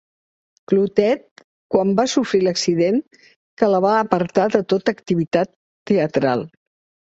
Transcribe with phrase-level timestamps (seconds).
[0.69, 1.43] Clotet
[1.75, 5.57] quan va sofrir l'accident que la va apartar de tota activitat
[5.93, 6.47] teatral.